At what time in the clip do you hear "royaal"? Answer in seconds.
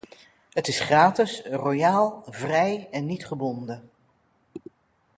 1.45-2.23